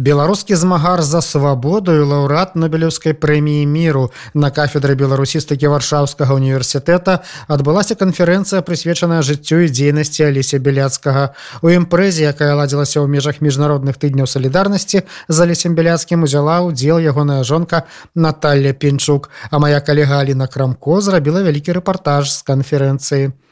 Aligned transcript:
Беларускі 0.00 0.56
змагар 0.56 1.02
за 1.02 1.20
свабоду 1.20 1.92
і 1.92 2.08
лаўрад 2.08 2.56
нобелеўскай 2.56 3.12
прэміі 3.12 3.66
міру. 3.68 4.08
На 4.32 4.48
кафедры 4.48 4.96
беларусістыкі 4.96 5.68
варшаўскага 5.68 6.32
універсітэта 6.40 7.20
адбылася 7.52 7.98
канферэнцыя 8.00 8.64
прысвечаная 8.64 9.20
жыццю 9.20 9.60
і 9.60 9.68
дзейнасці 9.68 10.24
алеся 10.24 10.56
беляцкага 10.56 11.36
у 11.60 11.68
імпрэзе 11.68 12.32
якая 12.32 12.56
ладзілася 12.56 13.04
ў 13.04 13.12
межах 13.12 13.44
міжнародных 13.44 14.00
тыдняў 14.00 14.24
салідарнасці 14.24 15.04
за 15.28 15.44
лесем 15.44 15.76
беляцкім 15.76 16.24
узяла 16.24 16.64
ўдзел 16.64 16.96
ягоная 16.96 17.44
жонка 17.44 17.84
Наталья 18.16 18.72
пінчук. 18.72 19.28
А 19.52 19.60
моя 19.60 19.84
калега 19.84 20.24
Аліна 20.24 20.48
крамко 20.48 21.04
зрабіла 21.04 21.44
вялікі 21.44 21.76
рэпартаж 21.76 22.32
з 22.32 22.40
канферэнцыі. 22.48 23.36
У 23.36 23.49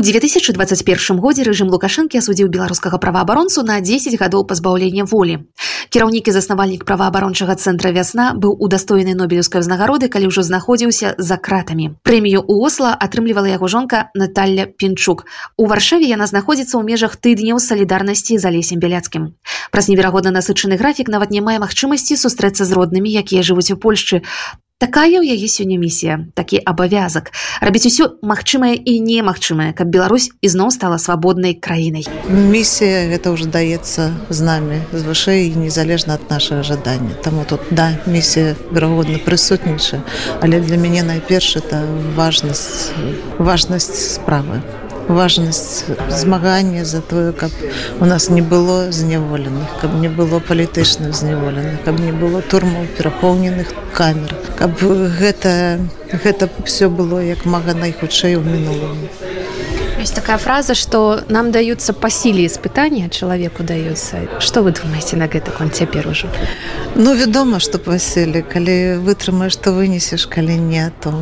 2021 0.00 1.18
годзе 1.18 1.42
рэжым 1.42 1.72
лукашэнкі 1.72 2.20
асудзіў 2.20 2.48
беларускага 2.52 2.98
праваабаронцу 3.02 3.62
на 3.66 3.80
10 3.80 4.14
гадоў 4.20 4.44
пазбаўлення 4.46 5.04
волі. 5.04 5.48
Кіраўнік 5.88 6.28
і 6.28 6.34
заснавальнік 6.36 6.84
праваабарончага 6.84 7.56
цэнтра 7.56 7.90
вясна 7.96 8.36
быў 8.36 8.54
удастоены 8.60 9.16
нобелеўскай 9.18 9.64
узнагароды, 9.64 10.12
калі 10.12 10.28
ўжо 10.28 10.44
знаходзіўся 10.44 11.14
за 11.18 11.36
кратамі. 11.40 11.96
Прэмію 12.04 12.44
у 12.46 12.60
Осла 12.62 12.92
атрымлівала 12.94 13.48
яго 13.48 13.66
жонка 13.66 14.12
Наталья 14.14 14.70
Пінчук. 14.70 15.26
У 15.56 15.66
варшаве 15.66 16.04
яна 16.04 16.30
знаходзіцца 16.30 16.76
ў 16.76 16.84
межах 16.84 17.16
тыдняў 17.16 17.58
салідарнасці 17.58 18.38
за 18.38 18.52
лесем 18.52 18.78
бяляцкім. 18.78 19.34
Праз 19.72 19.88
неверагодна 19.88 20.30
насычаны 20.30 20.76
графік 20.76 21.08
нават 21.08 21.32
не 21.34 21.40
мае 21.40 21.58
магчымасці 21.58 22.14
сустрэцца 22.14 22.68
з 22.68 22.72
роднымі, 22.76 23.10
якія 23.10 23.42
жывуць 23.42 23.72
у 23.72 23.80
Польшчы 23.80 24.22
такая 24.78 25.18
ў 25.18 25.26
яе 25.34 25.48
сёння 25.50 25.74
місія 25.74 26.30
такі 26.38 26.62
абавязак 26.62 27.34
рабіць 27.58 27.90
усё 27.90 28.22
магчымае 28.22 28.78
і 28.78 29.02
немагчымае 29.02 29.74
каб 29.74 29.90
Беларусь 29.90 30.30
ізноў 30.38 30.70
стала 30.70 31.02
свабоднай 31.02 31.58
краінай. 31.58 32.06
Місія 32.30 33.10
гэта 33.10 33.34
ўжо 33.34 33.50
даецца 33.50 34.14
з 34.30 34.38
намі 34.38 34.78
з 34.94 35.02
вышэй 35.02 35.50
незалежна 35.58 36.14
ад 36.14 36.30
нашага 36.30 36.62
жадання. 36.62 37.18
Таму 37.26 37.42
тут 37.42 37.66
да 37.74 37.98
місія 38.06 38.54
верагодна 38.70 39.18
прысутнічае. 39.18 40.06
Але 40.38 40.62
для 40.62 40.78
мяне 40.78 41.02
найперш 41.02 41.58
это 41.58 41.82
важнасць 42.14 42.94
важнасць 43.42 44.14
справы 44.14 44.62
важнасць 45.08 45.84
змагання 46.08 46.84
за 46.84 47.00
тое 47.00 47.32
каб 47.32 47.50
у 48.00 48.04
нас 48.04 48.28
не 48.30 48.42
было 48.42 48.92
зняволеных 48.92 49.80
каб 49.80 49.94
не 50.00 50.08
было 50.08 50.38
палітычных 50.38 51.14
зняволеных 51.14 51.82
каб 51.84 52.00
не 52.00 52.12
было 52.12 52.42
турмаў 52.42 52.86
перапоўненых 52.96 53.72
камер 53.92 54.34
каб 54.58 54.76
гэта 55.20 55.80
гэта 56.12 56.48
все 56.64 56.88
было 56.88 57.20
як 57.24 57.44
мага 57.46 57.74
найхутчэй 57.74 58.36
у 58.36 58.42
мінулым 58.42 59.08
есть 60.00 60.14
такая 60.14 60.38
фраза 60.38 60.74
что 60.74 61.20
нам 61.28 61.52
даются 61.52 61.92
по 61.92 62.10
силе 62.10 62.46
испытания 62.46 63.08
человеку 63.10 63.62
даются 63.62 64.16
что 64.38 64.62
вы 64.62 64.72
думаете 64.72 65.16
на 65.16 65.26
гэта 65.26 65.52
он 65.60 65.70
цяпер 65.70 66.08
уже 66.08 66.28
ну 66.94 67.14
вядома 67.14 67.60
что 67.60 67.78
паселі 67.78 68.42
калі 68.42 68.98
вытрымаешь 69.04 69.58
что 69.58 69.72
вынесешь. 69.72 70.26
Калі 70.26 70.56
не 70.56 70.90
то 71.00 71.12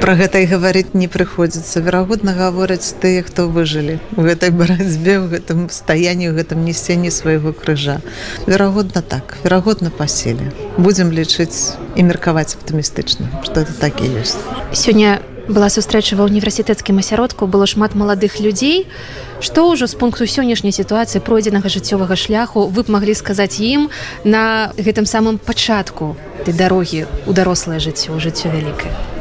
про 0.00 0.14
гэта 0.14 0.42
і 0.42 0.46
гаварыць 0.46 0.94
не 0.94 1.08
прыходзіцца. 1.08 1.80
Верагодна 1.80 2.34
гавораць 2.34 2.94
тыя 3.00 3.22
хто 3.22 3.48
выжылі 3.48 4.00
у 4.16 4.26
гэтай 4.26 4.50
барацьбе 4.50 5.18
у 5.22 5.28
гэтым 5.30 5.70
стаянні 5.70 6.30
у 6.30 6.34
гэтым 6.34 6.64
несенні 6.64 7.10
свайго 7.10 7.52
крыжа. 7.52 8.00
Верагодна 8.46 9.02
так. 9.02 9.38
Верагодна 9.44 9.90
паселі 9.90 10.50
будзем 10.78 11.12
лічыць 11.12 11.78
і 11.94 12.02
меркаваць 12.02 12.56
аптымістычна 12.58 13.42
что 13.44 13.62
это 13.62 13.72
так 13.72 14.00
і 14.02 14.10
ёсць. 14.18 14.36
Сёння 14.72 15.20
у 15.22 15.35
была 15.48 15.70
сустрэча 15.70 16.16
ва 16.18 16.26
універсітэцкім 16.26 16.98
асяродку 16.98 17.46
было 17.46 17.66
шмат 17.66 17.94
маладых 17.94 18.40
людзей 18.40 18.86
што 19.40 19.70
ўжо 19.70 19.86
з 19.86 19.94
пункту 19.94 20.26
сённяшняй 20.26 20.74
сітуацыі 20.74 21.22
пройдзенага 21.22 21.70
жыццёвага 21.70 22.16
шляху 22.18 22.66
вы 22.66 22.82
б 22.82 22.90
маглі 22.90 23.14
сказаць 23.14 23.62
ім 23.62 23.90
на 24.24 24.72
гэтым 24.74 25.06
самым 25.06 25.38
пачатку 25.38 26.16
ты 26.44 26.52
дарогі 26.52 27.06
у 27.26 27.32
дарослае 27.32 27.78
жыццё 27.78 28.18
жыццё 28.18 28.50
вялікае 28.50 29.15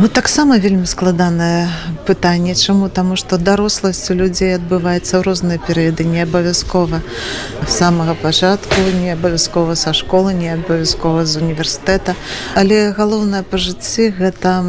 Ну 0.00 0.08
таксама 0.08 0.56
вельмі 0.56 0.86
складанае 0.86 1.68
пытанне. 2.06 2.54
Чаму? 2.54 2.88
Таму 2.88 3.16
што 3.20 3.36
даросласць 3.36 4.08
у 4.08 4.14
людзей 4.16 4.56
адбываецца 4.56 5.20
ў 5.20 5.22
розныя 5.28 5.60
перыяды 5.60 6.08
не 6.08 6.24
абавязкова 6.24 7.02
самага 7.68 8.14
пачатку 8.16 8.80
не 8.96 9.12
абавязкова 9.12 9.76
са 9.76 9.92
школы 9.92 10.32
не 10.32 10.48
абавязкова 10.56 11.26
з 11.28 11.44
універсітэта. 11.44 12.16
Але 12.56 12.96
галоўнае 12.96 13.44
па 13.44 13.60
жыцці 13.60 14.08
гэта 14.16 14.64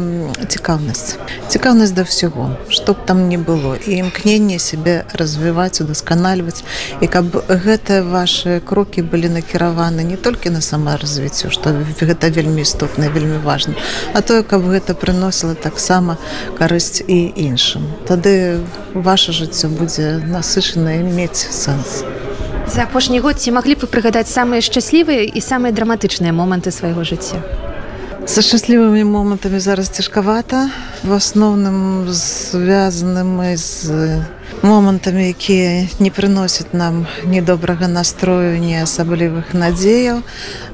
цікаўнасць. 0.52 1.16
Цікаўнасць 1.48 1.96
да 1.96 2.04
ўсяго 2.04 2.52
што 2.68 2.81
б 2.86 2.96
там 3.06 3.28
не 3.28 3.38
было 3.38 3.78
і 3.78 4.02
імкненне 4.02 4.58
сябе 4.58 5.06
развіваць 5.14 5.80
удасканальваць 5.80 6.66
і 7.00 7.06
каб 7.06 7.38
гэтыя 7.46 8.02
ваши 8.02 8.58
крокі 8.66 9.06
былі 9.06 9.30
накіраваны 9.38 10.02
не 10.02 10.18
толькі 10.18 10.50
на 10.50 10.60
самаразвіццё 10.60 11.54
што 11.54 11.70
гэта 12.02 12.34
вельмі 12.34 12.66
істотна 12.66 13.06
вельмі 13.14 13.38
важна 13.38 13.78
а 14.12 14.20
тое 14.20 14.42
каб 14.42 14.66
гэта 14.66 14.98
прыносіла 14.98 15.54
таксама 15.54 16.18
карысць 16.58 17.02
і 17.06 17.32
іншым. 17.36 17.86
Тады 18.06 18.60
ваше 18.94 19.32
жыццё 19.32 19.70
будзе 19.70 20.18
насычанае 20.26 21.02
мець 21.02 21.46
сэнс. 21.50 22.02
За 22.66 22.82
апошні 22.88 23.20
год 23.20 23.40
ці 23.40 23.52
маглі 23.52 23.74
б 23.76 23.84
вы 23.84 23.88
прыгадаць 23.90 24.30
самыя 24.30 24.64
шчаслівыя 24.64 25.26
і 25.28 25.40
самыя 25.40 25.72
драматычныя 25.76 26.32
моманты 26.32 26.70
свайго 26.70 27.04
жыцця. 27.04 27.42
Са 28.26 28.40
шчаслівымі 28.42 29.04
момантамі 29.04 29.58
зараз 29.58 29.90
цяжкавата, 29.90 30.70
в 31.04 31.12
асноўным 31.12 32.06
звязаным 32.08 33.42
з 33.56 34.22
момантамі, 34.62 35.28
якія 35.28 35.88
не 35.98 36.10
прыносяць 36.10 36.70
нам 36.72 37.06
ні 37.26 37.42
добрага 37.42 37.88
настрою, 37.88 38.58
ні 38.62 38.78
асаблівых 38.86 39.50
надзеяў, 39.54 40.22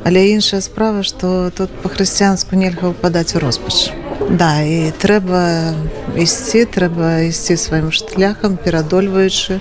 але 0.04 0.28
іншая 0.28 0.60
справа, 0.60 1.02
што 1.02 1.48
тут 1.50 1.72
па-хрысціянску 1.80 2.60
нельга 2.60 2.92
ўпадаць 2.92 3.32
у 3.36 3.40
роспач. 3.40 3.88
Да 4.28 4.60
і 4.60 4.92
трэба 5.00 5.72
ісці, 6.20 6.68
трэба 6.68 7.24
ісці 7.32 7.56
сваім 7.56 7.88
шляхам, 7.88 8.60
перадольваючы 8.60 9.60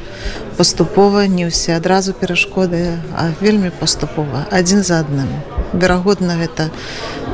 паступова 0.58 1.28
не 1.30 1.48
ўсе 1.48 1.78
адразу 1.78 2.14
перашкоды, 2.18 2.98
а 3.14 3.30
вельмі 3.42 3.70
паступова 3.70 4.50
адзін 4.52 4.82
за 4.84 5.06
адным. 5.06 5.30
Верагодна 5.74 6.42
гэта 6.42 6.74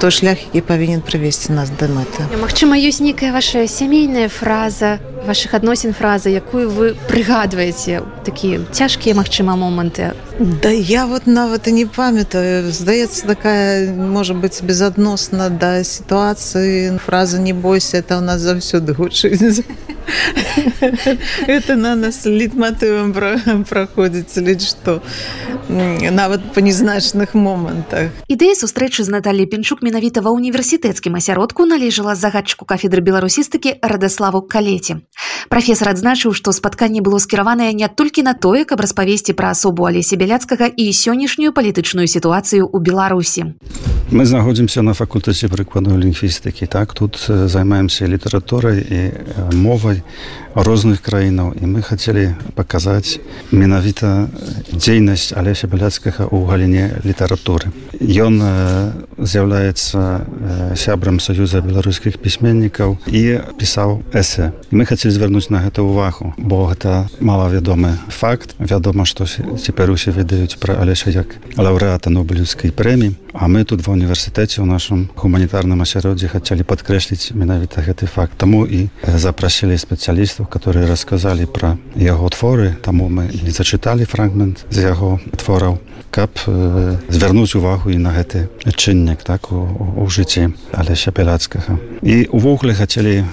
той 0.03 0.11
шлях, 0.11 0.37
які 0.51 0.67
павінен 0.67 0.99
прывесці 0.99 1.55
нас 1.55 1.71
да 1.71 1.87
мэты. 1.87 2.27
Магчыма, 2.35 2.75
ёсць 2.75 2.99
нейкая 2.99 3.31
ваша 3.31 3.63
сямейная 3.71 4.27
фраза 4.27 4.99
ваших 5.23 5.53
адносін 5.53 5.93
фразы, 5.95 6.29
якую 6.29 6.67
вы 6.69 6.85
прыгадваеце 7.07 8.03
такія 8.27 8.59
цяжкія 8.71 9.15
магчыма 9.15 9.55
моманты. 9.55 10.11
Да 10.39 10.69
я 10.69 11.05
вот 11.05 11.27
нават 11.27 11.67
і 11.67 11.71
не 11.71 11.85
памятаю, 11.85 12.71
здаецца 12.71 13.27
такая 13.27 13.87
можа 13.93 14.33
быць 14.33 14.59
безадносна 14.59 15.49
да 15.49 15.83
сітуацыі 15.83 16.99
фраза 16.99 17.39
не 17.39 17.53
бойся, 17.53 18.03
это 18.03 18.19
ў 18.19 18.21
нас 18.21 18.41
заўсёды 18.41 18.91
гучыць. 18.91 19.63
это 21.47 21.75
на 21.75 21.95
нас 21.95 22.25
літматывам 22.25 23.13
праходзіць 23.63 24.37
ліць 24.37 24.67
што 24.67 25.01
нават 25.69 26.41
па 26.53 26.61
незначных 26.61 27.33
момантах 27.33 28.11
ідэя 28.27 28.55
сустрэчы 28.55 29.03
з 29.03 29.09
Наталлі 29.13 29.45
пенчук 29.47 29.81
менавіта 29.81 30.21
ва 30.21 30.35
універсітэцкім 30.35 31.15
асяродку 31.19 31.65
належала 31.65 32.15
загадчыку 32.15 32.65
кафедры 32.65 33.01
беларусістыкі 33.01 33.79
радаславу 33.81 34.43
калеці 34.43 34.99
прафесор 35.49 35.93
адзначыў 35.95 36.35
што 36.35 36.51
спатканне 36.51 37.01
было 37.01 37.19
скіраванае 37.19 37.71
не 37.73 37.87
толькі 37.87 38.27
на 38.27 38.33
тое 38.33 38.65
каб 38.65 38.83
распавесці 38.83 39.33
пра 39.33 39.55
асобу 39.55 39.87
алесе 39.87 40.19
бяляцкага 40.19 40.67
і 40.67 40.91
сённяшнюю 40.91 41.55
палітычную 41.55 42.07
сітуацыю 42.07 42.67
ў 42.67 42.77
беларусі 42.83 43.53
мы 44.13 44.25
знаходзімся 44.29 44.81
на 44.85 44.93
факультэце 44.93 45.49
прыкладной 45.49 45.97
лінгвістыкі 45.97 46.67
так 46.69 46.93
тут 46.93 47.17
займаемся 47.27 48.05
літаратурай 48.07 48.77
і 48.85 48.99
мовай 49.57 50.03
розных 50.55 51.01
краінаў 51.01 51.53
і 51.57 51.65
мы 51.65 51.81
хацелі 51.81 52.35
паказаць 52.55 53.19
менавіта 53.51 54.29
дзейнасць 54.69 55.33
алеся 55.33 55.67
бяляцкага 55.67 56.29
ў 56.29 56.39
галіне 56.45 56.85
літаратуры. 57.03 57.73
Ён 57.99 58.37
з'яўляецца 59.17 60.77
сябрам 60.77 61.19
саюза 61.19 61.61
беларускіх 61.65 62.21
пісьменнікаў 62.21 62.97
і 63.09 63.21
пісаў 63.57 64.03
эсе 64.13 64.53
мы 64.69 64.85
хацелі 64.85 65.13
звярнуць 65.13 65.49
на 65.49 65.63
гэта 65.65 65.81
ўвагу 65.81 66.33
бо 66.37 66.69
гэта 66.69 67.09
малавядомы 67.19 67.97
факт. 68.09 68.55
Вядома 68.59 69.05
што 69.05 69.25
цяпер 69.25 69.89
усе 69.89 70.11
ведаюць 70.11 70.57
пра 70.61 70.77
алеша 70.77 71.09
як 71.09 71.37
лаўрэата 71.57 72.13
нобелевскай 72.13 72.69
прэміі 72.69 73.17
а 73.33 73.47
мы 73.47 73.65
тут 73.65 73.81
ва 73.81 73.97
універсітэце 73.97 74.61
ў 74.61 74.69
нашым 74.69 75.09
гуманітарным 75.17 75.81
асяроддзі 75.81 76.29
хацелі 76.29 76.61
падкрэсліць 76.69 77.33
менавіта 77.33 77.81
гэты 77.81 78.05
факт. 78.05 78.37
Таму 78.37 78.63
і 78.69 78.93
запрасілі 79.01 79.73
спецыялістаў 79.73 80.42
которые 80.45 80.87
расказалі 80.87 81.45
пра 81.45 81.77
яго 81.95 82.29
творы 82.29 82.75
таму 82.81 83.09
мы 83.09 83.29
не 83.31 83.51
зачыталі 83.51 84.05
фрагмент 84.05 84.65
з 84.69 84.89
яго 84.89 85.19
твораў 85.37 85.79
каб 86.13 86.29
э, 86.45 86.97
звярнуць 87.09 87.55
увагу 87.57 87.89
і 87.89 87.97
на 87.97 88.13
гэты 88.13 88.45
чыннік 88.69 89.25
так 89.25 89.49
у, 89.49 89.65
у 89.97 90.05
жыцці 90.05 90.53
алеся 90.69 91.09
пяляцкага. 91.09 91.81
І 92.05 92.29
увогуле 92.29 92.77
хацелі 92.77 93.25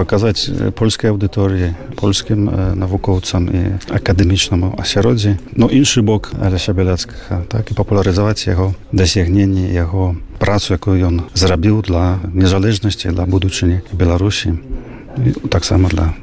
паказаць 0.00 0.48
польскай 0.72 1.12
аўдыторыі 1.12 1.76
польскім 2.00 2.48
навукоўцам 2.80 3.52
і 3.52 3.60
акадэмічнаму 3.92 4.80
асяроддзі. 4.80 5.36
Но 5.60 5.68
іншы 5.68 6.00
бок 6.00 6.32
алеся 6.40 6.72
бяляцкага 6.72 7.44
так 7.52 7.68
і 7.68 7.76
папулярызаваць 7.76 8.48
яго 8.48 8.72
дасягненні 8.96 9.68
яго 9.68 10.16
працу 10.40 10.72
якую 10.72 10.96
ён 11.04 11.28
зрабіў 11.36 11.84
для 11.84 12.16
незалежнасці 12.32 13.12
для 13.12 13.28
будучыні 13.28 13.84
беларусі 13.92 14.56
таксама 15.50 15.88
для 15.88 16.14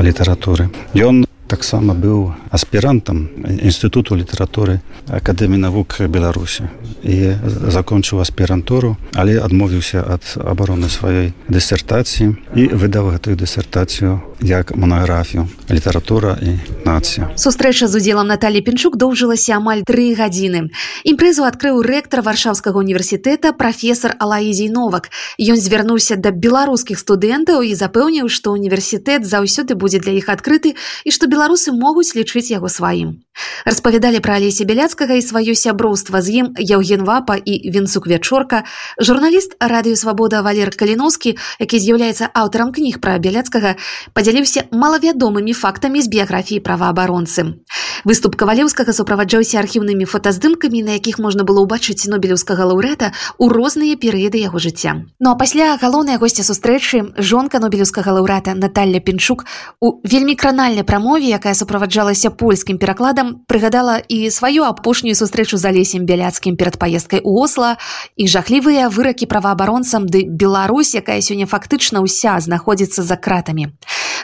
літаратуры 0.00 0.68
ён 0.94 1.27
таксама 1.48 1.96
быў 1.96 2.36
аспірантам 2.52 3.28
інстытуту 3.42 4.14
літаратуры 4.14 4.80
акадэміі 5.08 5.64
навук 5.64 6.04
беларусі. 6.06 6.68
І 7.02 7.34
закончыў 7.72 8.20
аспірантуру 8.20 8.96
але 9.14 9.40
адмовіўся 9.40 10.04
ад 10.04 10.22
абароны 10.36 10.92
сваёй 10.92 11.32
дысертацыі 11.48 12.36
і 12.54 12.62
выдаў 12.76 13.16
гэтую 13.16 13.34
дысертацыю 13.40 14.20
як 14.40 14.76
монографію 14.76 15.48
літаратура 15.70 16.38
і 16.42 16.58
нацыя 16.84 17.32
сустрэча 17.34 17.88
з 17.88 17.96
удзелам 17.96 18.28
Наталі 18.28 18.60
пенчук 18.60 19.00
доўжылася 19.00 19.56
амаль 19.56 19.82
тры 19.88 20.12
гадзіны. 20.12 20.68
Імпрэзу 21.08 21.48
адкрыў 21.48 21.80
рэктар 21.80 22.20
варшаўскага 22.20 22.76
універсітэта 22.76 23.56
прафесор 23.56 24.14
алаізій 24.20 24.68
новак. 24.68 25.08
Ён 25.40 25.56
звярнуўся 25.56 26.20
да 26.20 26.30
беларускіх 26.30 27.00
студэнтаў 27.00 27.64
і 27.64 27.72
запэўніў 27.72 28.28
што 28.28 28.52
універсітэт 28.52 29.24
заўсёды 29.24 29.74
будзе 29.74 29.98
для 29.98 30.12
іх 30.12 30.28
адкрыты 30.28 30.76
і 31.04 31.10
што 31.10 31.26
беларусы 31.38 31.70
могуць 31.70 32.18
лічыць 32.18 32.50
яго 32.50 32.66
сваім. 32.66 33.22
Распавядалі 33.64 34.18
пра 34.18 34.42
алесе 34.42 34.66
бяляцкага 34.66 35.14
і 35.14 35.22
сваё 35.22 35.54
сяброўства 35.54 36.18
з 36.18 36.42
ім 36.42 36.46
Яўген 36.58 37.06
вапа 37.06 37.38
і 37.38 37.70
вінцук 37.70 38.10
вячорка 38.10 38.64
журналіст 38.98 39.54
радыёвабода 39.62 40.42
валер 40.42 40.74
каліноўскі 40.74 41.38
які 41.62 41.76
з'яўляецца 41.78 42.34
аўтарам 42.34 42.74
кніг 42.74 42.98
пра 42.98 43.14
бяляцкага 43.22 43.78
падзяліўся 44.18 44.66
малавядомымі 44.74 45.54
фактамі 45.54 46.02
з 46.02 46.10
біяграфіі 46.10 46.58
праваабаронцы. 46.66 47.62
Выступ 48.02 48.34
кавалеўскага 48.34 48.90
суправаджаўся 48.90 49.62
архіўнымі 49.62 50.10
фотаздымкамі 50.10 50.82
на 50.82 50.98
якіх 50.98 51.22
можна 51.22 51.46
было 51.46 51.62
ўбачыць 51.62 52.10
нобелеўскага 52.10 52.66
лаўрэта 52.74 53.14
у 53.38 53.48
розныя 53.54 53.94
перыяды 53.94 54.42
яго 54.42 54.58
жыцця. 54.58 55.06
Ну 55.22 55.30
а 55.30 55.38
пасля 55.38 55.78
галоўная 55.78 56.18
госця 56.18 56.42
сустрэчы 56.42 57.14
жонка 57.18 57.62
нобелеўскага 57.62 58.18
лаўрэта 58.18 58.58
Наталья 58.58 58.98
пенчук 58.98 59.46
у 59.78 60.02
вельмі 60.02 60.34
кранальнай 60.34 60.82
прамове 60.82 61.27
якая 61.28 61.54
суправаджалася 61.54 62.30
польскім 62.30 62.78
перакладам 62.78 63.44
прыгадала 63.46 64.00
і 64.00 64.30
сваю 64.30 64.64
апошнюю 64.64 65.14
сустрэчу 65.14 65.60
з 65.60 65.68
алесем 65.68 66.06
бяляцкім 66.08 66.56
перад 66.56 66.78
паездкай 66.80 67.20
у 67.24 67.36
осла 67.42 67.76
і 68.16 68.28
жахлівыя 68.28 68.88
выракі 68.88 69.28
праваабаронцам 69.28 70.08
ды 70.08 70.24
Беларусь 70.24 70.94
якая 70.94 71.20
сёння 71.20 71.44
фактычна 71.44 72.00
ўся 72.00 72.40
знаходзіцца 72.40 73.02
за 73.02 73.16
кратамі. 73.16 73.76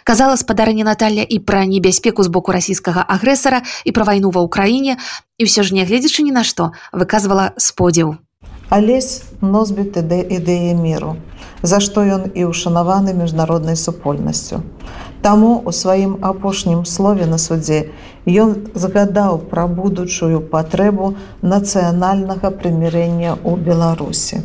Казала 0.05 0.37
спадарня 0.37 0.85
Наталья 0.85 1.23
і 1.23 1.39
пра 1.39 1.65
небяспеку 1.65 2.23
з 2.25 2.29
боку 2.29 2.53
расійскага 2.53 3.05
агрэсара 3.05 3.63
і 3.85 3.93
пра 3.93 4.05
вайну 4.05 4.33
ва 4.33 4.45
ўкраіне 4.45 4.97
і 5.37 5.43
ўсё 5.45 5.63
ж 5.65 5.77
нягледзячы 5.77 6.25
ні 6.25 6.33
на 6.33 6.45
што 6.45 6.73
выказвала 6.93 7.53
сподзеў. 7.57 8.17
Алесь 8.73 9.23
носьбіт 9.41 10.01
ідэі 10.01 10.75
міру 10.75 11.21
за 11.65 11.81
што 11.81 12.05
ён 12.05 12.29
і 12.37 12.47
ўшанаваны 12.53 13.17
міжнароднай 13.25 13.81
супольнасцю 13.81 14.61
Таму 15.25 15.63
у 15.65 15.73
сваім 15.73 16.17
апошнім 16.21 16.81
слове 16.85 17.27
на 17.29 17.39
судзе 17.41 17.79
ён 18.43 18.51
загадаў 18.83 19.39
пра 19.53 19.65
будучую 19.79 20.41
патрэбу 20.53 21.09
нацыянальнага 21.55 22.53
прымірэння 22.59 23.33
ў 23.41 23.57
Беларусі. 23.71 24.45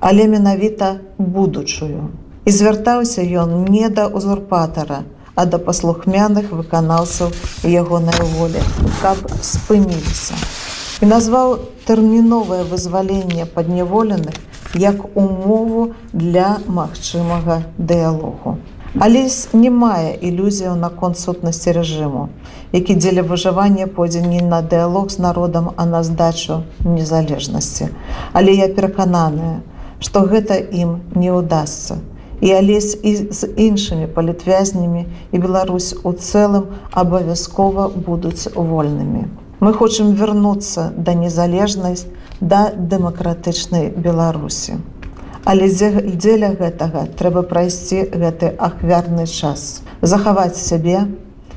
Але 0.00 0.26
менавіта 0.34 0.90
будучую. 1.18 2.10
І 2.44 2.50
звяртаўся 2.50 3.22
ён 3.46 3.70
не 3.70 3.86
да 3.94 4.10
узурпатара, 4.10 5.02
а 5.38 5.46
да 5.46 5.62
паслухмяных 5.62 6.50
выканаўцаў 6.50 7.30
ягонай 7.62 8.30
волі, 8.34 8.62
каб 8.98 9.22
спыніліся. 9.38 10.34
І 10.98 11.06
назваў 11.06 11.58
тэрміновае 11.86 12.64
вызваленне 12.66 13.44
падняволеных 13.46 14.34
як 14.74 15.04
умову 15.16 15.92
для 16.12 16.58
магчымага 16.66 17.62
дыялогу. 17.78 18.58
Алесь 18.98 19.48
не 19.52 19.70
мае 19.70 20.16
ілюзіяў 20.16 20.74
наконт 20.74 21.18
сутнасці 21.20 21.76
рэжыму, 21.76 22.28
які 22.72 22.98
дзеля 22.98 23.22
выжывання 23.22 23.86
пойдзе 23.86 24.26
не 24.26 24.42
на 24.42 24.60
дыялог 24.60 25.10
з 25.14 25.22
народам, 25.22 25.70
а 25.76 25.86
на 25.86 26.02
здачу 26.02 26.62
незалежнасці. 26.82 27.88
Але 28.32 28.58
я 28.58 28.68
перакананая, 28.68 29.62
што 30.00 30.26
гэта 30.26 30.58
ім 30.58 31.00
не 31.14 31.30
ўдасся. 31.30 32.02
І 32.40 32.58
алесь 32.58 32.98
і 33.02 33.30
з 33.30 33.46
іншымі 33.54 34.10
палітвязнямі 34.14 35.06
і 35.32 35.38
Беларусь 35.38 35.94
у 36.02 36.12
цэлым 36.12 36.74
абавязкова 36.90 37.86
будуць 37.94 38.50
вольнымі. 38.54 39.28
Мы 39.60 39.72
хочам 39.74 40.14
вярнуцца 40.14 40.92
да 40.96 41.14
незалежнасць 41.18 42.06
да 42.40 42.70
дэмакратычнай 42.70 43.90
Беларусі. 43.90 44.78
Але 45.42 45.66
дзеля 45.66 46.52
гэтага 46.54 47.08
трэба 47.18 47.42
прайсці 47.42 48.06
гэты 48.14 48.52
ахвярны 48.54 49.26
час, 49.26 49.82
захаваць 49.98 50.62
сябе, 50.62 51.10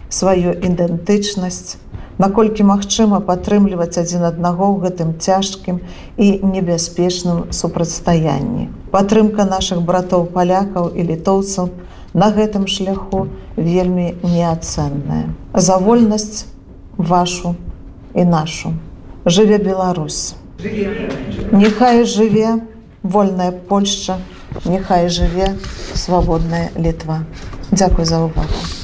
сваю 0.10 0.58
ідэнтычнасць, 0.58 1.78
наколькі 2.18 2.66
магчыма 2.66 3.22
падтрымліваць 3.22 4.02
адзін 4.02 4.26
аднаго 4.34 4.74
ў 4.74 4.90
гэтым 4.90 5.16
цяжкім 5.22 5.82
і 6.18 6.42
небяспечным 6.42 7.54
супрацьстаянні. 7.54 8.70
Падтрымка 8.90 9.46
нашых 9.46 9.86
братоў 9.86 10.26
палякаў 10.34 10.90
і 10.98 11.06
літоўцаў 11.06 11.70
на 12.18 12.34
гэтым 12.34 12.66
шляху 12.66 13.28
вельмі 13.58 14.16
неацэнная. 14.26 15.30
За 15.54 15.78
вольнасць 15.78 16.50
вашу 16.98 17.54
і 18.16 18.26
нашу. 18.26 18.74
Жыве 19.26 19.58
Беларусь. 19.58 20.36
Нехай 21.52 22.06
жыве, 22.06 22.62
вольная 23.04 23.52
Польшча, 23.52 24.18
няхай 24.66 25.10
жыве 25.10 25.56
свабодная 25.94 26.70
літва. 26.78 27.24
Дзякуй 27.72 28.06
за 28.06 28.26
ўвагу. 28.26 28.81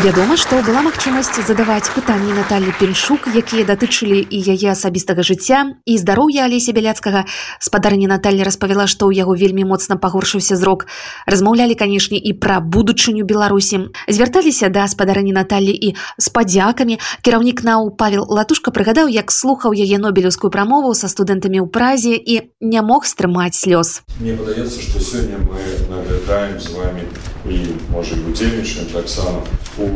Вядома, 0.00 0.32
што 0.40 0.56
была 0.64 0.80
магчымасць 0.80 1.44
задаваць 1.44 1.92
пытанні 1.92 2.32
Наталі 2.32 2.72
Пеншук, 2.80 3.26
якія 3.36 3.68
датычылі 3.68 4.24
і 4.24 4.38
яе 4.48 4.72
асабістага 4.72 5.20
жыцця 5.20 5.76
і 5.84 5.98
здароўя 6.00 6.48
Алеся 6.48 6.72
бяляцкага. 6.72 7.28
Спадарня 7.60 8.08
Наталья 8.08 8.48
распавяла, 8.48 8.88
што 8.88 9.12
ў 9.12 9.20
яго 9.20 9.36
вельмі 9.36 9.68
моцна 9.68 10.00
пагоршыўся 10.00 10.56
зрок. 10.56 10.88
Размаўлялі, 11.28 11.76
канешне, 11.76 12.16
і 12.16 12.32
пра 12.32 12.64
будучыню 12.64 13.28
Беларусі. 13.28 13.92
Звярталіся 14.08 14.72
да 14.72 14.88
спадарні 14.88 15.36
Наталі 15.36 15.76
і 15.76 15.92
з 16.16 16.26
падзякамі. 16.32 16.96
Кіраўнік 17.20 17.60
нау 17.60 17.92
Павел 17.92 18.24
Латушка 18.24 18.72
прыгадаў, 18.72 19.12
як 19.12 19.28
слухаў 19.28 19.76
яе 19.76 20.00
нобелеўскую 20.00 20.48
прамову 20.48 20.96
са 20.96 21.12
студэнтамі 21.12 21.60
ў 21.60 21.68
празе 21.68 22.16
і 22.16 22.48
не 22.64 22.80
мог 22.80 23.04
стрымаць 23.04 23.60
слёз. 23.60 24.00
Мне 24.16 24.32
падаецца, 24.32 24.80
што 24.80 24.96
сёння 24.96 25.36
мы 25.44 25.60
наглядаем 25.92 26.56
з 26.56 26.72
вами 26.72 27.04
і 27.44 27.76
можа 27.92 28.16
удзельнічаем 28.16 28.88
таксама 28.96 29.44
у 29.76 29.89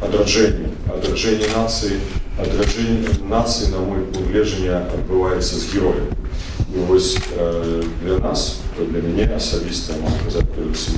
адраджэнні 0.00 0.70
адраджэнні 0.88 1.48
нацыі 1.54 1.98
адраджэнне 2.38 3.18
нацыі 3.28 3.70
на 3.74 3.82
мой 3.82 4.06
погледжання 4.14 4.86
адбываецца 4.94 5.58
з 5.58 5.74
героем 5.74 6.08
і 6.74 6.78
вось 6.88 7.18
э, 7.36 7.82
для 8.02 8.18
нас 8.18 8.60
для 8.78 9.00
мяне 9.02 9.28
асабіста 9.36 9.94
за 10.30 10.42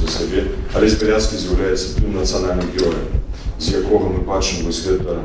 сабе 0.08 0.44
але 0.74 0.88
збяляцкі 0.88 1.36
з'яўляецца 1.36 2.00
тым 2.00 2.16
нацыянальным 2.16 2.68
героем 2.76 3.08
з 3.58 3.80
якога 3.82 4.08
мы 4.08 4.24
бачым 4.24 4.66
вось 4.66 4.84
гэта 4.86 5.20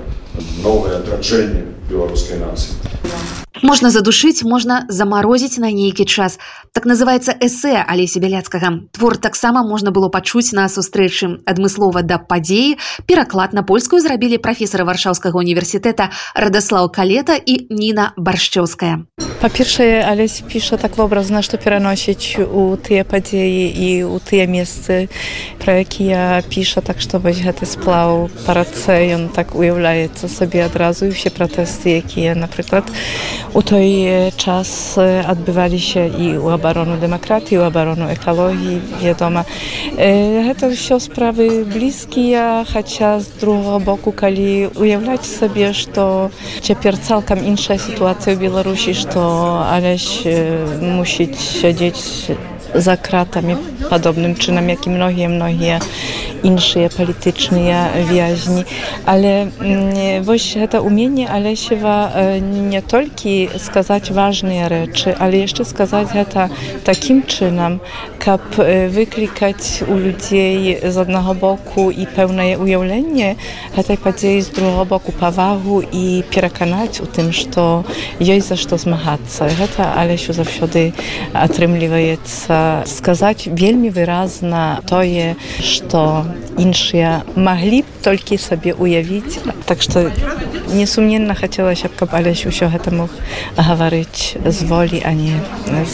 новае 0.64 1.00
адраджэнне 1.02 1.66
беларускай 1.90 2.40
нацыі 2.40 3.39
Можна 3.63 3.91
задушыць, 3.91 4.41
можна 4.43 4.87
замарозіць 4.89 5.61
на 5.61 5.69
нейкі 5.69 6.09
час. 6.09 6.39
Так 6.73 6.89
называецца 6.89 7.37
эсэ 7.37 7.85
Алеся 7.85 8.17
Бяляцкага. 8.17 8.89
Твор 8.97 9.21
таксама 9.21 9.61
можна 9.63 9.93
было 9.93 10.09
пачуць 10.09 10.57
на 10.57 10.65
сустрэчы. 10.73 11.45
Адмыслова 11.45 12.01
да 12.01 12.17
падзеі 12.17 12.81
пераклад 13.05 13.53
на 13.53 13.63
польскую 13.63 14.01
зрабілі 14.01 14.41
прафесара 14.41 14.89
варшаўскага 14.89 15.37
універсітэта 15.37 16.09
Радаслаў 16.33 16.89
Калета 16.89 17.37
і 17.37 17.69
Ніна 17.69 18.17
Баршчэўская. 18.17 19.05
Па-першае, 19.41 20.05
Алесь 20.05 20.43
піша 20.45 20.77
так 20.77 20.97
вобразна, 21.01 21.41
што 21.41 21.57
пераносіць 21.57 22.37
у 22.45 22.77
тыя 22.77 23.09
падзеі 23.09 23.73
і 23.73 23.89
ў 24.05 24.21
тыя 24.21 24.45
месцы, 24.45 25.09
пра 25.61 25.81
якія 25.81 26.45
піша, 26.45 26.85
так 26.85 27.01
што 27.01 27.17
вось 27.17 27.41
гэты 27.41 27.65
сплаў 27.65 28.29
парацэ 28.45 29.17
ён 29.17 29.33
так 29.33 29.57
уяўляецца 29.57 30.29
сабе 30.29 30.69
адразу 30.69 31.09
і 31.09 31.17
ўсе 31.17 31.33
пратэсты, 31.33 32.05
якія, 32.05 32.37
напрыклад, 32.37 32.85
у 33.55 33.63
той 33.63 34.31
час 34.37 34.95
адбываліся 35.01 36.07
і 36.07 36.39
ў 36.39 36.55
абарону 36.55 36.97
дэмакратыі, 37.01 37.59
у 37.59 37.67
абарону 37.67 38.07
экалогіі, 38.15 38.81
вядома. 39.03 39.45
Гэта 39.97 40.71
ўсё 40.71 41.03
справы 41.03 41.67
блізкія, 41.67 42.65
хаця 42.71 43.19
з 43.19 43.27
другога 43.41 43.79
боку, 43.83 44.13
калі 44.13 44.71
уяўляць 44.79 45.27
сабе, 45.27 45.73
што 45.75 46.31
цяпер 46.63 46.99
цалкам 46.99 47.43
іншая 47.43 47.79
сітуацыя 47.79 48.37
ў 48.37 48.41
Беларусі, 48.41 48.95
што 48.95 49.21
Aleś 49.67 50.27
musi 50.81 51.35
siedzieć 51.35 51.99
za 52.75 52.97
kratami, 52.97 53.57
podobnym 53.91 54.35
czynem, 54.35 54.69
jak 54.69 54.87
i 54.87 54.91
mnogie, 54.91 55.29
mnogie 55.29 55.79
inne 56.43 56.91
polityczne 56.97 57.91
więźni. 58.11 58.65
Ale 59.07 59.43
mm, 59.43 60.25
właśnie 60.25 60.69
to 60.69 60.83
umienie 60.83 61.31
Alesiewa 61.31 62.13
e, 62.15 62.41
nie 62.41 62.83
tylko 62.83 63.59
skazać 63.59 64.13
ważne 64.13 64.69
rzeczy, 64.69 65.17
ale 65.17 65.37
jeszcze 65.37 65.65
skazać 65.65 66.09
to 66.33 66.49
takim 66.85 67.23
czynem, 67.23 67.79
jak 68.27 68.41
e, 68.59 68.89
wyklikać 68.89 69.57
u 69.89 69.95
ludzi 69.95 70.77
z 70.89 70.97
jednego 70.97 71.35
boku 71.35 71.91
i 71.91 72.07
pełne 72.07 72.59
ujawlenie 72.59 73.35
tej 73.75 73.85
tak 73.85 74.01
podziei, 74.01 74.43
z 74.43 74.49
drugiego 74.49 74.87
boku 74.87 75.13
powahu 75.13 75.83
i 75.93 76.23
przekonać 76.31 77.01
o 77.01 77.07
tym, 77.07 77.33
że 77.33 77.45
jej 78.21 78.41
za 78.41 78.57
co 78.57 78.79
zmagać 78.79 79.21
się. 79.39 79.69
To 79.77 79.93
Alesiu 79.93 80.33
zawsze 80.33 80.69
otrzymuje 81.45 82.17
сказаць 82.87 83.47
вельмі 83.47 83.91
выразна 83.91 84.81
тое 84.87 85.37
што 85.61 86.25
іншыя 86.59 87.23
маглі 87.37 87.83
б 87.83 88.03
толькі 88.07 88.39
сабе 88.39 88.75
уявіць 88.75 89.43
так 89.67 89.83
што 89.83 90.09
несумненна 90.73 91.35
хацелася 91.35 91.89
б 91.89 91.99
каб 92.03 92.15
алесь 92.15 92.47
усё 92.47 92.71
гэта 92.73 92.95
мог 92.95 93.11
гаварыць 93.57 94.37
з 94.45 94.59
волі 94.71 95.03
а 95.05 95.13
не 95.13 95.37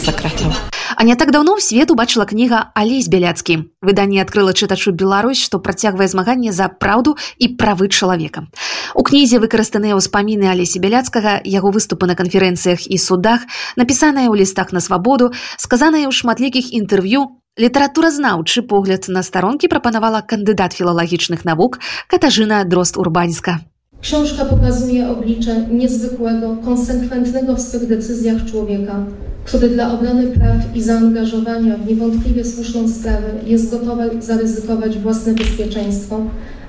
закратаў 0.05 0.76
А 0.97 1.03
не 1.05 1.13
так 1.13 1.29
даўно 1.29 1.53
ў 1.53 1.61
свет 1.61 1.93
убачыла 1.93 2.25
кніга 2.25 2.73
Алесь 2.73 3.05
бяляцкі 3.05 3.69
выданне 3.85 4.17
адкрыла 4.25 4.49
чытачу 4.57 4.89
Беларусь 4.97 5.37
што 5.37 5.61
працягвае 5.61 6.09
змаганне 6.09 6.49
за 6.49 6.73
праўду 6.73 7.13
і 7.37 7.53
правы 7.53 7.85
чалавека. 7.85 8.49
У 8.97 9.05
кнізе 9.05 9.37
выкарыстаныя 9.37 9.93
ўспаміны 9.93 10.49
алесі 10.49 10.81
бяляцкага 10.81 11.37
яго 11.45 11.69
выступы 11.69 12.09
на 12.09 12.17
канферэнцыях 12.17 12.89
і 12.89 12.97
судах 12.97 13.45
напісаныя 13.77 14.25
ў 14.25 14.41
лістах 14.41 14.73
на 14.73 14.81
свабоду 14.81 15.29
сказаныя 15.61 16.09
ў 16.09 16.13
шматлікіх 16.17 16.73
інтэрв'ю. 16.73 17.29
Літаратуразнаўчы 17.61 18.65
погляд 18.65 19.05
на 19.05 19.21
старонкі 19.21 19.69
прапанавала 19.69 20.25
кандыдат 20.25 20.73
філалагічных 20.73 21.45
навук 21.45 21.77
катажына 22.09 22.65
дрозд 22.65 22.97
урбанска 22.97 23.61
Książka 24.01 24.45
pokazuje 24.45 25.09
oblicze 25.09 25.67
niezwykłego, 25.71 26.57
konsekwentnego 26.65 27.55
w 27.55 27.61
swych 27.61 27.87
decyzjach 27.87 28.45
człowieka, 28.45 29.05
który 29.45 29.69
dla 29.69 29.93
obrony 29.93 30.27
praw 30.27 30.75
i 30.75 30.81
zaangażowania 30.81 31.77
w 31.77 31.87
niewątpliwie 31.87 32.45
słuszną 32.45 32.87
sprawę 32.87 33.27
jest 33.45 33.71
gotowy 33.71 34.09
zaryzykować 34.21 34.97
własne 34.97 35.33
bezpieczeństwo, 35.33 36.21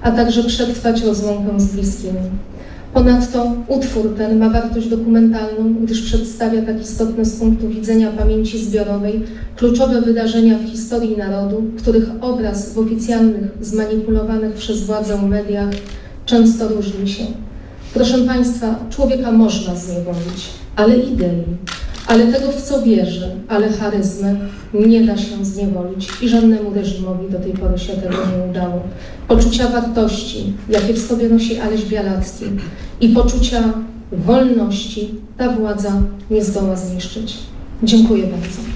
a 0.03 0.11
także 0.11 0.45
przetrwać 0.45 1.03
rozłąkę 1.03 1.61
z 1.61 1.67
bliskimi. 1.67 2.21
Ponadto 2.95 3.53
utwór 3.69 4.15
ten 4.17 4.39
ma 4.39 4.51
wartość 4.51 4.89
dokumentalną, 4.89 5.75
gdyż 5.83 6.03
przedstawia 6.03 6.63
tak 6.63 6.81
istotne 6.83 7.25
z 7.25 7.37
punktu 7.37 7.69
widzenia 7.69 8.11
pamięci 8.11 8.65
zbiorowej 8.65 9.23
kluczowe 9.57 10.03
wydarzenia 10.03 10.59
w 10.59 10.71
historii 10.71 11.17
narodu, 11.17 11.63
których 11.79 12.09
obraz 12.21 12.73
w 12.73 12.79
oficjalnych, 12.79 13.51
zmanipulowanych 13.61 14.53
przez 14.55 14.81
władzę 14.81 15.23
mediach 15.23 15.71
często 16.29 16.69
różni 16.69 17.09
się. 17.09 17.25
Proszę 17.95 18.19
Państwa, 18.19 18.75
człowieka 18.91 19.33
można 19.33 19.75
zniewolić, 19.75 20.47
ale 20.77 20.97
idei, 20.97 21.43
ale 22.07 22.33
tego, 22.33 22.53
w 22.53 22.63
co 22.63 22.83
wierzy, 22.83 23.31
ale 23.49 23.73
charyzmę 23.73 24.37
nie 24.75 25.05
da 25.05 25.17
się 25.17 25.45
zniewolić 25.45 26.09
i 26.23 26.29
żadnemu 26.29 26.75
reżimowi 26.75 27.31
do 27.31 27.39
tej 27.39 27.53
pory 27.53 27.79
się 27.79 27.93
tego 27.93 28.17
nie 28.17 28.51
udało. 28.51 28.83
Poczucia 29.29 29.69
wartości, 29.69 30.53
jakie 30.69 30.95
w 30.95 30.99
sobie 30.99 31.29
nosi 31.29 31.61
Aleś 31.61 31.85
Bialacki 31.85 32.45
i 33.01 33.09
poczucia 33.09 33.63
wolności 34.13 35.15
ta 35.39 35.49
władza 35.49 36.03
nie 36.31 36.45
zdoła 36.45 36.77
zniszczyć. 36.77 37.37
Dziękuję 37.83 38.27
bardzo. 38.27 38.68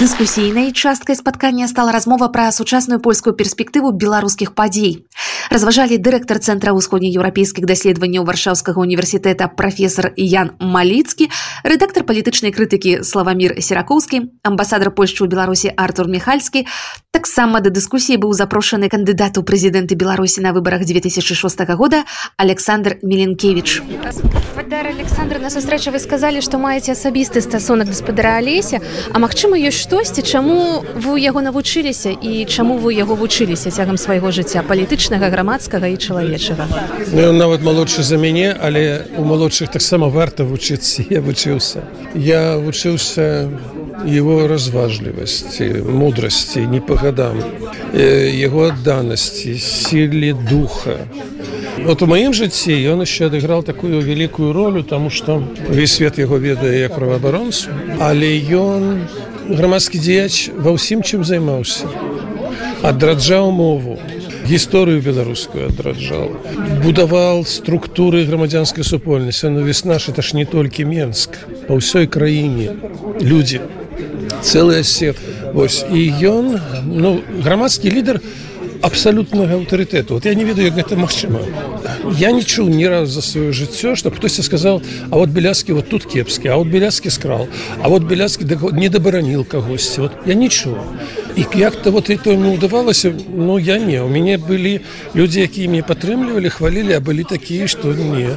Дыскусійнай 0.00 0.72
часткай 0.72 1.16
спаткання 1.16 1.68
стала 1.68 1.92
размова 1.92 2.28
пра 2.28 2.48
сучасную 2.52 2.96
польскую 3.00 3.36
перспектыву 3.36 3.92
беларускіх 3.92 4.54
падзей. 4.56 5.04
Разважалі 5.52 6.00
дырэктар 6.00 6.40
цэнтра 6.40 6.72
ўсходнееўрапейскіх 6.72 7.68
даследаванняў 7.68 8.24
варшаўскага 8.24 8.80
універсітэта 8.80 9.52
прафесор 9.52 10.16
Ян 10.16 10.56
Маліцкі, 10.56 11.28
рэдактар 11.68 12.08
палітычнай 12.08 12.56
крытыкі 12.56 13.04
Славамір 13.04 13.60
Серакоўскі, 13.60 14.32
амбасадар 14.40 14.96
Польшчы 14.96 15.28
ў 15.28 15.28
Беларусі 15.28 15.68
Артур 15.76 16.08
Михальскі. 16.08 16.64
Таксама 17.12 17.60
да 17.60 17.68
дыскусіі 17.68 18.16
быў 18.16 18.30
запрошаны 18.32 18.88
кандыдат 18.88 19.36
у 19.36 19.42
прэзідэнты 19.44 19.92
Беларусі 20.00 20.40
на 20.40 20.56
выбарах 20.56 20.86
2006 20.88 21.60
года 21.76 22.04
Александр 22.38 22.96
Меленкевич. 23.02 23.82
Гаспадар 24.02 24.86
Александр 24.86 25.36
на 25.36 25.50
сустрэчы 25.52 25.92
вы 25.92 26.00
сказалі, 26.00 26.40
што 26.40 26.56
маеце 26.56 26.96
асабісты 26.96 27.44
стасунак 27.44 27.92
гаспадара 27.92 28.40
Алеся, 28.40 28.80
а 29.12 29.20
магчыма 29.20 29.60
ёсць 29.60 29.84
штосьці, 29.84 30.24
чаму 30.24 30.80
вы 30.96 31.20
ў 31.20 31.28
яго 31.28 31.44
навучыліся 31.44 32.16
і 32.16 32.48
чаму 32.48 32.80
вы 32.80 32.96
яго 32.96 33.12
вучыліся 33.12 33.68
цягам 33.68 34.00
свайго 34.00 34.32
жыцця 34.32 34.64
палітычнага 34.64 35.28
грамадскага 35.28 35.92
і 35.92 36.00
чалавечага. 36.00 36.64
Ну, 37.12 37.28
нават 37.36 37.60
малодшы 37.60 38.00
за 38.08 38.16
мяне, 38.16 38.56
але 38.56 39.04
у 39.20 39.28
малодшых 39.28 39.68
таксама 39.68 40.08
варта 40.08 40.48
вучыцца 40.48 41.04
я 41.12 41.20
вучыўся. 41.20 41.84
Я 42.16 42.56
вучыўся 42.56 43.52
его 44.06 44.48
разважлівасці, 44.48 45.84
мудрасці, 45.88 46.60
не 46.60 46.80
годам, 47.02 47.42
яго 47.92 48.70
адданасці, 48.70 49.58
сіле 49.58 50.32
духа. 50.48 50.96
Вот 51.82 52.02
у 52.02 52.06
маім 52.06 52.30
жыцці 52.36 52.74
ён 52.92 53.02
яшчэ 53.02 53.26
адыграў 53.26 53.64
такую 53.66 53.98
вялікую 54.06 54.52
ролю, 54.54 54.82
таму 54.86 55.10
што 55.10 55.42
увесь 55.66 55.98
свет 55.98 56.18
яго 56.22 56.38
ведае 56.38 56.86
як 56.86 56.94
праваабаронцу, 56.94 57.74
але 57.98 58.30
ён 58.54 59.08
грамадскі 59.50 59.98
дзеяч 59.98 60.54
ва 60.54 60.76
ўсім 60.78 61.02
чым 61.02 61.26
займаўся. 61.26 61.90
Адраджаў 62.86 63.50
мову, 63.50 63.98
гісторыю 64.46 65.02
беларускую 65.02 65.70
адраджаў. 65.70 66.38
Будаваў 66.84 67.42
структуры 67.46 68.22
грамадзянскай 68.30 68.84
супольнасці, 68.84 69.50
ну 69.50 69.66
весна 69.66 69.98
ж 69.98 70.14
это 70.14 70.22
ж 70.22 70.36
не 70.38 70.44
толькі 70.44 70.86
Менск, 70.86 71.34
па 71.66 71.78
ўсёй 71.78 72.06
краіне 72.06 72.78
людзі 73.18 73.60
цэлая 74.42 74.82
сет. 74.82 75.16
Вось 75.52 75.84
і 75.88 76.00
ён 76.26 76.60
ну, 76.86 77.20
грамадскі 77.42 77.90
лідар 77.90 78.20
абсалютнага 78.82 79.54
аўтарытэту. 79.62 80.14
Вот 80.14 80.26
я 80.26 80.34
не 80.34 80.44
ведаю 80.44 80.66
як 80.66 80.74
гэта 80.74 80.96
магчыма. 80.96 81.40
Я 82.18 82.32
не 82.32 82.42
чуў 82.42 82.68
ні 82.68 82.88
раз 82.88 83.14
за 83.14 83.22
сваё 83.22 83.54
жыццё 83.54 83.94
што 83.94 84.10
хтосьці 84.10 84.42
сказаў 84.42 84.82
а 85.10 85.14
вот 85.16 85.30
беляскі 85.30 85.78
вот 85.78 85.88
тут 85.88 86.04
кепскі 86.04 86.48
а 86.48 86.56
вот 86.56 86.66
беляскі 86.66 87.10
скрал 87.10 87.46
а 87.80 87.88
вот 87.88 88.02
беляскі 88.02 88.44
не 88.72 88.88
дабараніл 88.88 89.44
кагосьці 89.44 90.00
вот 90.00 90.12
я 90.26 90.34
не 90.34 90.48
чуў 90.48 90.74
і 91.36 91.46
як-то 91.54 91.90
вот 91.90 92.10
і 92.10 92.16
то 92.16 92.36
не 92.36 92.54
ўдавалася 92.56 93.12
ну 93.34 93.58
я 93.58 93.78
не. 93.78 94.00
У 94.02 94.08
мяне 94.08 94.38
былі 94.38 94.80
людзі 95.14 95.40
якія 95.40 95.68
мне 95.68 95.82
падтрымлівалі 95.82 96.48
хвалілі 96.48 96.92
а 96.92 97.00
былі 97.00 97.24
такія 97.24 97.66
што 97.66 97.94
не. 97.94 98.36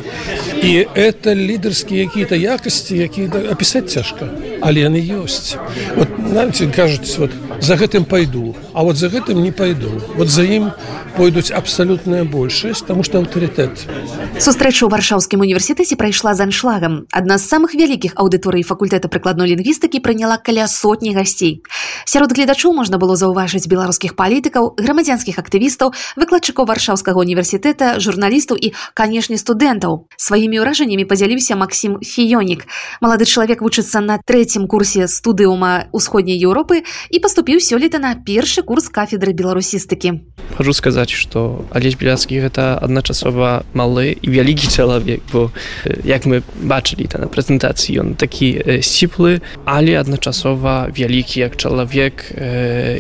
І 0.64 0.88
это 0.96 1.36
лідарскія 1.36 2.04
якія-то 2.04 2.36
якасці 2.36 2.98
якія 2.98 3.30
опісаць 3.52 3.92
цяжка 3.92 4.30
але 4.62 4.88
яны 4.88 4.98
ёсць 4.98 5.58
вот 5.96 6.10
нам 6.20 6.52
кажуць 6.72 7.18
вот 7.18 7.32
за 7.66 7.76
гэтым 7.82 8.06
пайду 8.06 8.56
а 8.76 8.84
вот 8.84 8.98
за 8.98 9.08
гэтым 9.08 9.42
не 9.42 9.52
пайду. 9.52 9.90
Вот 10.16 10.28
за 10.28 10.44
ім 10.44 10.74
пойдуць 11.16 11.50
абсалютная 11.52 12.26
большасць 12.26 12.84
тому 12.84 13.04
что 13.08 13.24
аўтарытэт. 13.24 13.88
Сустрэча 14.36 14.84
ў 14.84 14.92
варшаўскім 14.92 15.40
універсітэце 15.40 15.96
прайшла 15.96 16.36
з 16.36 16.44
аншлагам. 16.44 17.08
Адна 17.16 17.40
з 17.40 17.48
самых 17.48 17.72
вялікіх 17.72 18.20
аўдыторый 18.20 18.68
факультэта 18.68 19.08
прыкладной 19.08 19.48
лінгвістыкі 19.56 20.04
прыняла 20.04 20.36
каля 20.36 20.68
сотні 20.68 21.16
гасцей. 21.16 21.64
Сярод 22.04 22.36
гледачоў 22.36 22.76
можна 22.76 23.00
было 23.00 23.16
заўважыць 23.16 23.64
беларускіх 23.72 24.20
палітыкаў 24.20 24.76
грамадзянскіх 24.76 25.40
актывістаў 25.40 25.96
выкладчыкаў 26.20 26.68
варшаўскага 26.68 27.16
універсітэта 27.16 28.04
журналістаў 28.04 28.60
і 28.60 28.76
канешне 28.92 29.40
студэнтаў. 29.40 30.12
Сваімі 30.20 30.60
ўражаннямі 30.60 31.08
падзяліўся 31.08 31.56
Масім 31.56 32.04
фіёнік 32.04 32.68
малады 33.00 33.24
чалавек 33.24 33.64
вучыцца 33.64 34.04
на 34.04 34.20
трэцім 34.20 34.68
курсе 34.68 35.08
студыума 35.08 35.88
усходняй 35.96 36.36
Еўропы 36.36 36.84
і 37.08 37.18
паступіў 37.24 37.55
сёлета 37.60 38.00
на 38.00 38.16
першы 38.16 38.64
курс 38.64 38.90
кафедры 38.90 39.34
беларусістыкі 39.34 40.22
Хожу 40.56 40.74
сказаць 40.74 41.12
што 41.12 41.66
алесь 41.76 41.98
беляцкі 42.00 42.40
гэта 42.40 42.80
адначасова 42.80 43.66
малы 43.76 44.16
і 44.16 44.28
вялікі 44.30 44.72
чалавек 44.72 45.20
бо 45.34 45.52
як 46.08 46.24
мы 46.26 46.44
бачылі 46.64 47.10
на 47.20 47.28
прэзентацыі 47.28 48.00
ён 48.00 48.16
такі 48.16 48.80
сціплы 48.80 49.42
але 49.66 50.00
адначасова 50.00 50.88
вялікі 50.96 51.44
як 51.44 51.58
чалавек 51.60 52.32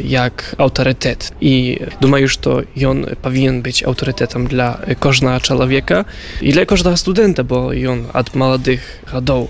як 0.03 0.55
аўтарытэт 0.59 1.31
і 1.39 1.53
думаю 2.01 2.27
што 2.27 2.67
ён 2.75 3.15
павінен 3.23 3.63
быць 3.63 3.87
аўтарытэтам 3.87 4.51
для 4.51 4.75
кожнага 4.99 5.39
чалавека 5.39 6.03
і 6.41 6.51
для 6.51 6.65
кожнага 6.65 6.99
студэнта 6.99 7.47
бо 7.47 7.71
ён 7.71 8.11
ад 8.11 8.35
маладых 8.35 8.83
гадоў 9.07 9.47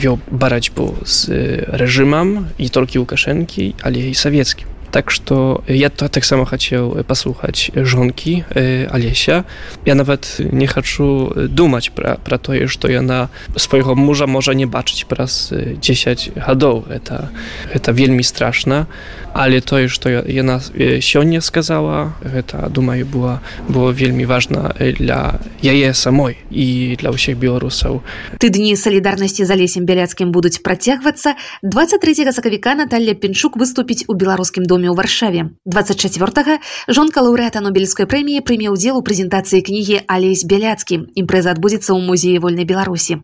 вёў 0.00 0.24
барацьбу 0.30 0.96
з 1.04 1.28
рэжымам 1.68 2.48
і 2.56 2.66
толькі 2.72 3.04
лукашэнкі 3.04 3.76
але 3.84 4.08
і 4.08 4.14
савецкім 4.32 4.71
Так 4.92 5.10
што 5.10 5.64
я 5.66 5.88
то 5.88 6.08
таксама 6.12 6.44
хацеў 6.44 7.00
паслухаць 7.08 7.72
жонкі 7.72 8.44
алеся. 8.92 9.44
Я 9.88 9.94
нават 9.96 10.36
не 10.38 10.68
хачу 10.68 11.32
думаць 11.48 11.88
пра, 11.96 12.20
пра 12.20 12.36
тое 12.36 12.68
што 12.68 12.92
яна 12.92 13.32
свайго 13.56 13.96
мужа 13.96 14.28
можа 14.28 14.52
не 14.52 14.68
бачыць 14.68 15.08
праз 15.08 15.48
10 15.50 16.36
гадоў. 16.36 16.84
Это 16.92 17.32
гэта 17.72 17.92
вельмі 17.92 18.22
страшна. 18.22 18.86
Але 19.32 19.64
тое 19.64 19.88
што 19.88 20.12
яна 20.12 20.60
сёння 21.00 21.40
сказала 21.40 22.12
гэта 22.20 22.68
думаю 22.68 23.06
была 23.08 23.40
было 23.68 23.96
вельмі 23.96 24.28
важна 24.28 24.76
для 24.76 25.40
яе 25.64 25.94
самой 25.94 26.36
і 26.52 27.00
для 27.00 27.16
ўсіх 27.16 27.40
беларусаў. 27.40 28.04
Ты 28.36 28.52
дні 28.52 28.76
салідарнасці 28.76 29.48
за 29.48 29.56
лесем 29.56 29.88
бяляцкім 29.88 30.36
будуць 30.36 30.60
працягвацца. 30.60 31.34
23 31.64 32.28
сакавіка 32.32 32.76
Наталья 32.76 33.16
пенчук 33.16 33.56
выступіць 33.56 34.04
у 34.04 34.12
беларускім 34.12 34.68
доме 34.82 34.90
ў 34.90 34.96
варшаве. 34.98 35.42
24 35.64 36.58
жонка 36.88 37.22
лаўрэата 37.22 37.62
нобелевской 37.62 38.06
прэміі 38.10 38.42
прыме 38.42 38.74
ўдзел 38.74 38.98
у 38.98 39.02
прэзентацыі 39.06 39.62
кнігі 39.62 40.02
алесь 40.10 40.42
бяляцкі 40.42 41.06
імпрэза 41.14 41.54
адбудзецца 41.54 41.94
ў 41.94 42.00
музеі 42.02 42.42
вольнай 42.42 42.66
беларусі. 42.66 43.22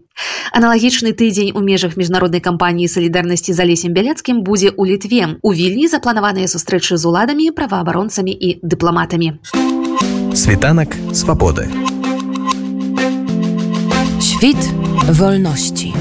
Аналагічны 0.55 1.11
тыдзень 1.19 1.59
у 1.59 1.61
межах 1.61 1.99
міжнароднай 1.99 2.39
кампаніі 2.39 2.87
салідарнасці 2.87 3.51
за 3.53 3.67
лесем 3.67 3.91
бяляцкім 3.91 4.47
будзе 4.47 4.71
ў 4.71 4.95
літве. 4.95 5.43
У 5.43 5.51
вільні 5.51 5.91
запланаваныя 5.91 6.47
сустрэчы 6.47 6.95
з 6.95 7.05
уладамі 7.05 7.51
праваабаронцамі 7.51 8.31
і 8.31 8.63
дыпламатамі. 8.63 9.43
Світанак 10.39 10.95
свабоды. 11.11 11.67
Świt 14.23 14.63
wolności. 15.11 15.95